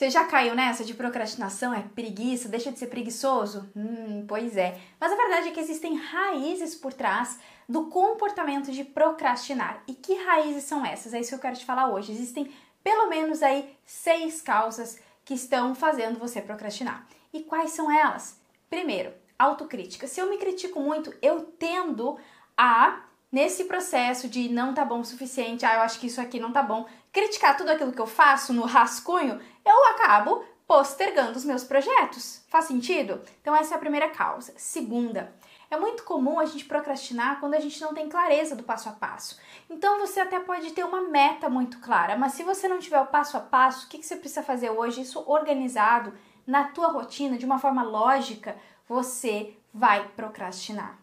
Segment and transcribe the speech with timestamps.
[0.00, 1.74] Você já caiu nessa de procrastinação?
[1.74, 2.48] É preguiça?
[2.48, 3.70] Deixa de ser preguiçoso?
[3.76, 4.80] Hum, pois é.
[4.98, 7.38] Mas a verdade é que existem raízes por trás
[7.68, 9.82] do comportamento de procrastinar.
[9.86, 11.12] E que raízes são essas?
[11.12, 12.12] É isso que eu quero te falar hoje.
[12.12, 12.50] Existem
[12.82, 17.06] pelo menos aí seis causas que estão fazendo você procrastinar.
[17.30, 18.40] E quais são elas?
[18.70, 20.06] Primeiro, autocrítica.
[20.06, 22.18] Se eu me critico muito, eu tendo
[22.56, 26.40] a nesse processo de não tá bom o suficiente, ah, eu acho que isso aqui
[26.40, 31.44] não tá bom, criticar tudo aquilo que eu faço no rascunho, eu acabo postergando os
[31.44, 32.44] meus projetos.
[32.48, 33.20] Faz sentido?
[33.40, 34.54] Então essa é a primeira causa.
[34.56, 35.34] Segunda,
[35.70, 38.92] é muito comum a gente procrastinar quando a gente não tem clareza do passo a
[38.92, 39.40] passo.
[39.68, 43.06] Então você até pode ter uma meta muito clara, mas se você não tiver o
[43.06, 46.12] passo a passo, o que você precisa fazer hoje, isso organizado
[46.46, 48.56] na tua rotina, de uma forma lógica,
[48.88, 50.98] você vai procrastinar.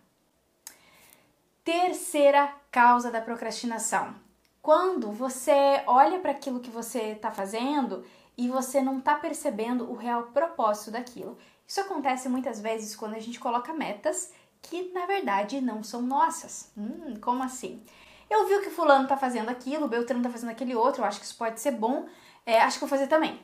[1.63, 4.15] Terceira causa da procrastinação.
[4.61, 8.05] Quando você olha para aquilo que você está fazendo
[8.37, 11.37] e você não está percebendo o real propósito daquilo.
[11.65, 16.71] Isso acontece muitas vezes quando a gente coloca metas que na verdade não são nossas.
[16.77, 17.83] Hum, como assim?
[18.29, 21.05] Eu vi o que fulano está fazendo aquilo, o Beltrano está fazendo aquele outro, eu
[21.05, 22.05] acho que isso pode ser bom,
[22.45, 23.39] é, acho que vou fazer também.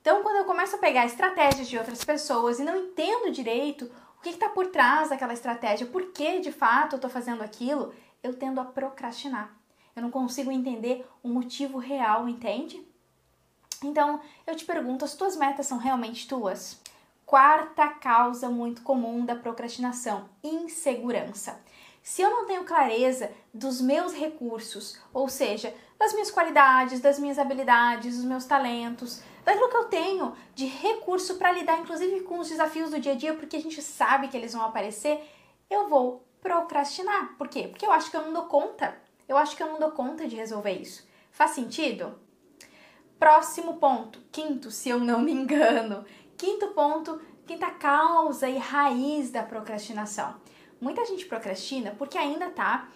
[0.00, 4.22] Então, quando eu começo a pegar estratégias de outras pessoas e não entendo direito o
[4.22, 5.86] que está por trás daquela estratégia?
[5.86, 7.94] Por que de fato eu estou fazendo aquilo?
[8.22, 9.54] Eu tendo a procrastinar.
[9.96, 12.86] Eu não consigo entender o motivo real, entende?
[13.82, 16.80] Então, eu te pergunto: as tuas metas são realmente tuas?
[17.24, 21.60] Quarta causa muito comum da procrastinação: insegurança.
[22.02, 27.38] Se eu não tenho clareza dos meus recursos, ou seja, das minhas qualidades, das minhas
[27.38, 32.48] habilidades, dos meus talentos, daquilo que eu tenho de recurso para lidar, inclusive com os
[32.48, 35.22] desafios do dia a dia, porque a gente sabe que eles vão aparecer,
[35.68, 37.36] eu vou procrastinar.
[37.36, 37.68] Por quê?
[37.68, 38.96] Porque eu acho que eu não dou conta.
[39.28, 41.06] Eu acho que eu não dou conta de resolver isso.
[41.30, 42.18] Faz sentido?
[43.20, 46.04] Próximo ponto, quinto, se eu não me engano.
[46.36, 50.40] Quinto ponto, quinta causa e raiz da procrastinação
[50.80, 52.88] Muita gente procrastina porque ainda está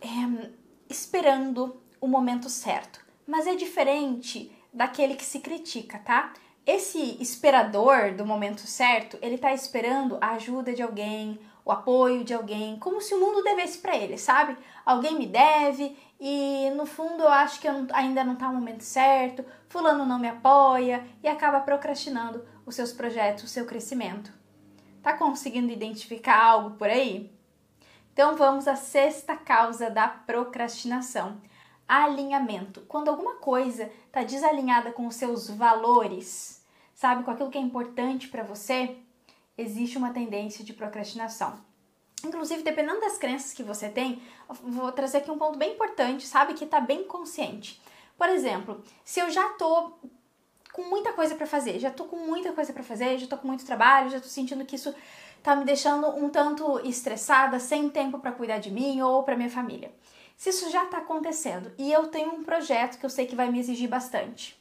[0.00, 0.50] é,
[0.88, 3.04] esperando o momento certo.
[3.26, 6.32] Mas é diferente daquele que se critica, tá?
[6.64, 12.32] Esse esperador do momento certo, ele tá esperando a ajuda de alguém, o apoio de
[12.32, 14.56] alguém, como se o mundo devesse para ele, sabe?
[14.86, 18.82] Alguém me deve e no fundo eu acho que eu ainda não tá o momento
[18.82, 24.32] certo, fulano não me apoia e acaba procrastinando os seus projetos, o seu crescimento.
[25.02, 27.30] Tá conseguindo identificar algo por aí?
[28.14, 31.38] Então vamos à sexta causa da procrastinação:
[31.86, 32.80] alinhamento.
[32.88, 36.64] Quando alguma coisa está desalinhada com os seus valores,
[36.94, 38.96] sabe, com aquilo que é importante para você,
[39.58, 41.60] existe uma tendência de procrastinação.
[42.24, 44.22] Inclusive, dependendo das crenças que você tem,
[44.62, 47.80] vou trazer aqui um ponto bem importante, sabe, que está bem consciente.
[48.16, 49.92] Por exemplo, se eu já tô
[50.72, 53.46] com muita coisa para fazer, já tô com muita coisa para fazer, já tô com
[53.46, 54.94] muito trabalho, já tô sentindo que isso
[55.42, 59.50] tá me deixando um tanto estressada, sem tempo para cuidar de mim ou para minha
[59.50, 59.92] família.
[60.36, 63.50] Se isso já tá acontecendo e eu tenho um projeto que eu sei que vai
[63.50, 64.57] me exigir bastante,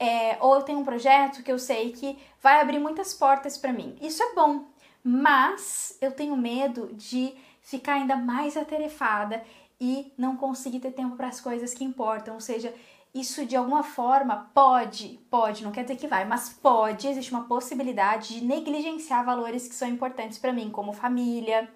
[0.00, 3.72] é, ou eu tenho um projeto que eu sei que vai abrir muitas portas para
[3.72, 4.64] mim, isso é bom,
[5.04, 9.44] mas eu tenho medo de ficar ainda mais atarefada
[9.78, 12.74] e não conseguir ter tempo para as coisas que importam, ou seja,
[13.14, 17.44] isso de alguma forma pode, pode, não quer dizer que vai, mas pode, existe uma
[17.44, 21.68] possibilidade de negligenciar valores que são importantes para mim, como família,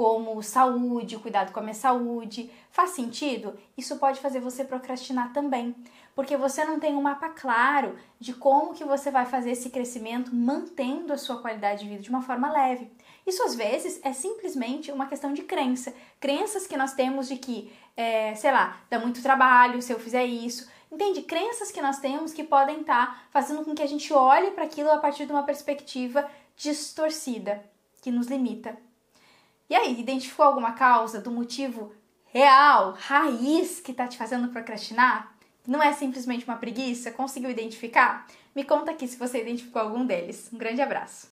[0.00, 2.50] como saúde, cuidado com a minha saúde.
[2.70, 3.58] Faz sentido?
[3.76, 5.76] Isso pode fazer você procrastinar também,
[6.14, 10.34] porque você não tem um mapa claro de como que você vai fazer esse crescimento
[10.34, 12.90] mantendo a sua qualidade de vida de uma forma leve.
[13.26, 15.92] Isso às vezes é simplesmente uma questão de crença.
[16.18, 20.24] Crenças que nós temos de que, é, sei lá, dá muito trabalho se eu fizer
[20.24, 20.66] isso.
[20.90, 21.20] Entende?
[21.20, 24.64] Crenças que nós temos que podem estar tá fazendo com que a gente olhe para
[24.64, 27.62] aquilo a partir de uma perspectiva distorcida,
[28.00, 28.78] que nos limita.
[29.70, 31.92] E aí, identificou alguma causa do motivo
[32.26, 35.32] real, raiz que está te fazendo procrastinar?
[35.64, 37.12] Não é simplesmente uma preguiça?
[37.12, 38.26] Conseguiu identificar?
[38.52, 40.50] Me conta aqui se você identificou algum deles.
[40.52, 41.28] Um grande abraço!